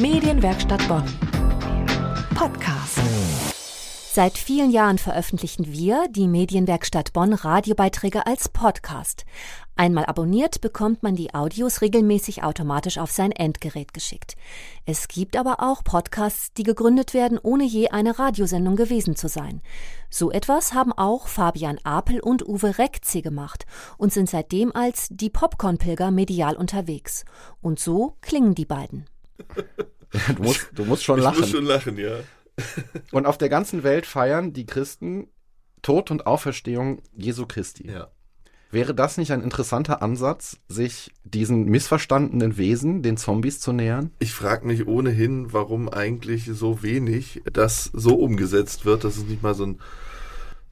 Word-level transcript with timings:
Medienwerkstatt 0.00 0.86
Bonn. 0.86 1.02
Podcast. 2.36 3.00
Seit 4.12 4.38
vielen 4.38 4.70
Jahren 4.70 4.96
veröffentlichen 4.96 5.72
wir, 5.72 6.06
die 6.08 6.28
Medienwerkstatt 6.28 7.12
Bonn, 7.12 7.32
Radiobeiträge 7.32 8.24
als 8.24 8.48
Podcast. 8.48 9.24
Einmal 9.74 10.06
abonniert 10.06 10.60
bekommt 10.60 11.02
man 11.02 11.16
die 11.16 11.34
Audios 11.34 11.80
regelmäßig 11.80 12.44
automatisch 12.44 12.98
auf 12.98 13.10
sein 13.10 13.32
Endgerät 13.32 13.92
geschickt. 13.92 14.36
Es 14.86 15.08
gibt 15.08 15.36
aber 15.36 15.56
auch 15.58 15.82
Podcasts, 15.82 16.52
die 16.52 16.62
gegründet 16.62 17.12
werden, 17.12 17.36
ohne 17.42 17.64
je 17.64 17.88
eine 17.88 18.20
Radiosendung 18.20 18.76
gewesen 18.76 19.16
zu 19.16 19.26
sein. 19.26 19.62
So 20.10 20.30
etwas 20.30 20.74
haben 20.74 20.92
auch 20.92 21.26
Fabian 21.26 21.78
Apel 21.82 22.20
und 22.20 22.46
Uwe 22.46 22.78
Reckze 22.78 23.20
gemacht 23.20 23.66
und 23.96 24.12
sind 24.12 24.30
seitdem 24.30 24.70
als 24.76 25.08
die 25.10 25.30
Popcorn-Pilger 25.30 26.12
medial 26.12 26.56
unterwegs. 26.56 27.24
Und 27.60 27.80
so 27.80 28.14
klingen 28.20 28.54
die 28.54 28.64
beiden. 28.64 29.06
Du 30.36 30.42
musst, 30.42 30.70
du 30.74 30.84
musst 30.84 31.04
schon 31.04 31.20
lachen. 31.20 31.34
Ich 31.34 31.40
muss 31.40 31.50
schon 31.50 31.64
lachen, 31.64 31.98
ja. 31.98 32.20
Und 33.12 33.26
auf 33.26 33.38
der 33.38 33.48
ganzen 33.48 33.82
Welt 33.82 34.06
feiern 34.06 34.52
die 34.52 34.66
Christen 34.66 35.28
Tod 35.82 36.10
und 36.10 36.26
Auferstehung 36.26 37.02
Jesu 37.14 37.46
Christi. 37.46 37.88
Ja. 37.88 38.08
Wäre 38.70 38.94
das 38.94 39.16
nicht 39.16 39.32
ein 39.32 39.42
interessanter 39.42 40.02
Ansatz, 40.02 40.58
sich 40.68 41.14
diesen 41.24 41.64
missverstandenen 41.66 42.58
Wesen, 42.58 43.02
den 43.02 43.16
Zombies, 43.16 43.60
zu 43.60 43.72
nähern? 43.72 44.10
Ich 44.18 44.34
frage 44.34 44.66
mich 44.66 44.86
ohnehin, 44.86 45.52
warum 45.54 45.88
eigentlich 45.88 46.50
so 46.52 46.82
wenig 46.82 47.42
das 47.50 47.84
so 47.94 48.16
umgesetzt 48.16 48.84
wird, 48.84 49.04
dass 49.04 49.16
es 49.16 49.24
nicht 49.24 49.42
mal 49.42 49.54
so 49.54 49.64
ein 49.64 49.80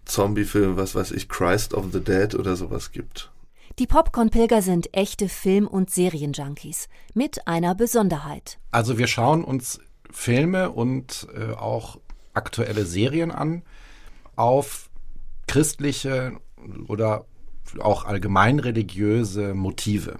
Zombie-Film, 0.04 0.76
was 0.76 0.95
weiß 0.95 1.12
ich, 1.12 1.28
Christ 1.28 1.73
of 1.73 1.87
the 1.92 2.00
Dead 2.00 2.34
oder 2.34 2.56
sowas 2.56 2.92
gibt. 2.92 3.30
Die 3.78 3.86
Popcorn-Pilger 3.86 4.62
sind 4.62 4.96
echte 4.96 5.28
Film- 5.28 5.66
und 5.66 5.90
Serienjunkies. 5.90 6.88
Mit 7.12 7.46
einer 7.46 7.74
Besonderheit. 7.74 8.58
Also 8.70 8.96
wir 8.96 9.06
schauen 9.06 9.44
uns 9.44 9.80
Filme 10.10 10.70
und 10.70 11.28
äh, 11.37 11.52
auch 11.52 12.01
aktuelle 12.32 12.86
Serien 12.86 13.30
an 13.30 13.64
auf 14.34 14.88
christliche 15.46 16.40
oder 16.88 17.26
auch 17.78 18.06
allgemein 18.06 18.60
religiöse 18.60 19.52
Motive, 19.52 20.16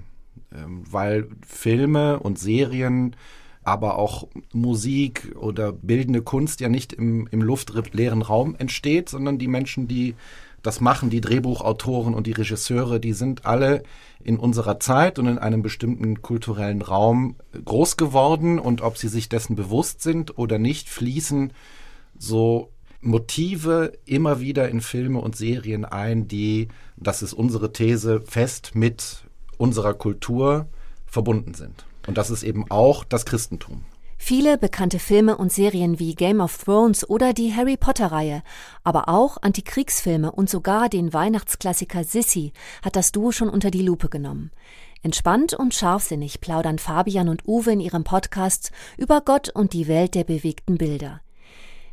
ähm, 0.55 0.85
weil 0.91 1.31
Filme 1.47 2.21
und 2.21 2.39
Serien, 2.39 3.17
aber 3.63 3.97
auch 3.97 4.29
Musik 4.53 5.35
oder 5.35 5.73
bildende 5.73 6.21
Kunst 6.21 6.61
ja 6.61 6.69
nicht 6.69 6.93
im, 6.93 7.27
im 7.29 7.41
luftleeren 7.41 8.21
Raum 8.21 8.55
entsteht, 8.55 9.09
sondern 9.09 9.39
die 9.39 9.49
Menschen, 9.49 9.89
die 9.89 10.15
das 10.67 10.81
machen, 10.81 11.11
die 11.11 11.21
Drehbuchautoren 11.21 12.15
und 12.15 12.27
die 12.27 12.33
Regisseure, 12.33 13.01
die 13.01 13.13
sind 13.13 13.47
alle 13.47 13.83
in 14.23 14.39
unserer 14.39 14.81
Zeit 14.81 15.19
und 15.19 15.27
in 15.27 15.39
einem 15.39 15.63
bestimmten 15.63 16.23
kulturellen 16.23 16.83
Raum 16.83 17.37
groß 17.65 17.97
geworden 17.97 18.59
und 18.59 18.83
ob 18.83 18.99
sie 18.99 19.09
sich 19.09 19.29
dessen 19.29 19.57
bewusst 19.57 20.03
sind 20.03 20.39
oder 20.39 20.59
nicht, 20.59 20.89
fließen 20.89 21.53
so 22.19 22.71
Motive 23.01 23.93
immer 24.05 24.41
wieder 24.41 24.69
in 24.69 24.81
Filme 24.81 25.21
und 25.21 25.37
Serien 25.37 25.85
ein, 25.85 26.29
die, 26.29 26.69
das 26.97 27.23
ist 27.23 27.33
unsere 27.33 27.73
These, 27.73 28.21
fest 28.21 28.73
mit 28.75 29.25
unserer 29.59 29.95
Kultur 29.95 30.67
verbunden 31.07 31.55
sind. 31.55 31.87
Und 32.07 32.19
das 32.19 32.31
ist 32.31 32.43
eben 32.43 32.71
auch 32.71 33.05
das 33.05 33.25
Christentum. 33.25 33.85
Viele 34.29 34.59
bekannte 34.59 34.99
Filme 34.99 35.37
und 35.37 35.53
Serien 35.53 36.01
wie 36.01 36.17
Game 36.17 36.41
of 36.41 36.59
Thrones 36.59 37.09
oder 37.09 37.33
die 37.33 37.55
Harry 37.55 37.77
Potter-Reihe, 37.77 38.43
aber 38.83 39.09
auch 39.09 39.37
Antikriegsfilme 39.41 40.33
und 40.33 40.51
sogar 40.51 40.89
den 40.89 41.13
Weihnachtsklassiker 41.13 42.03
Sissy 42.03 42.53
hat 42.83 42.97
das 42.97 43.13
Duo 43.13 43.31
schon 43.31 43.49
unter 43.49 43.71
die 43.71 43.83
Lupe 43.83 44.09
genommen. 44.09 44.51
Entspannt 45.05 45.55
und 45.55 45.75
scharfsinnig 45.75 46.41
plaudern 46.41 46.81
Fabian 46.81 47.29
und 47.29 47.47
Uwe 47.47 47.75
in 47.75 47.79
ihrem 47.79 48.03
Podcast 48.03 48.73
über 48.97 49.21
Gott 49.21 49.51
und 49.51 49.73
die 49.73 49.87
Welt 49.87 50.17
der 50.17 50.25
bewegten 50.25 50.77
Bilder. 50.77 51.21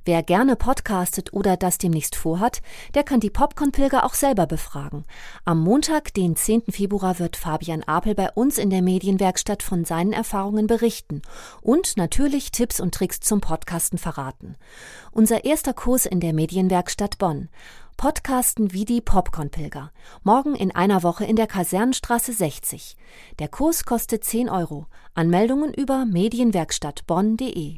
Wer 0.06 0.22
gerne 0.22 0.58
podcastet 0.58 1.32
oder 1.32 1.56
das 1.56 1.78
demnächst 1.78 2.18
vorhat, 2.18 2.62
der 2.94 3.04
kann 3.04 3.22
die 3.22 3.30
Popcorn-Pilger 3.30 4.04
auch 4.04 4.16
selber 4.16 4.46
befragen. 4.46 5.06
Am 5.46 5.62
Montag, 5.62 6.14
den 6.14 6.36
10. 6.36 6.64
Februar, 6.70 7.20
wird 7.20 7.38
Fabian 7.38 7.84
Apel 7.84 8.14
bei 8.14 8.30
uns 8.32 8.58
in 8.58 8.70
der 8.70 8.82
Medienwerkstatt 8.82 9.64
von 9.64 9.86
seinen 9.86 10.12
Erfahrungen 10.12 10.68
berichten 10.68 11.22
und 11.62 11.96
natürlich 11.96 12.52
Tipps 12.52 12.82
und 12.82 12.94
Tricks 12.94 13.22
zum 13.22 13.40
Podcasten 13.40 13.98
verraten. 13.98 14.58
Unser 15.12 15.46
erster 15.46 15.74
Kurs 15.74 16.06
in 16.06 16.20
der 16.20 16.34
Medienwerkstatt 16.34 17.18
Bonn. 17.18 17.48
Podcasten 17.96 18.74
wie 18.74 18.84
die 18.84 19.00
Popcorn-Pilger. 19.00 19.92
Morgen 20.24 20.56
in 20.56 20.76
einer 20.76 21.04
Woche 21.04 21.24
in 21.24 21.38
der 21.38 21.48
Kasernenstraße 21.48 22.34
60. 22.34 22.98
Der 23.40 23.48
Kurs 23.48 23.86
kostet 23.86 24.26
10 24.26 24.50
Euro. 24.50 24.88
Anmeldungen 25.14 25.74
über 25.74 26.06
medienwerkstattbonn.de. 26.06 27.78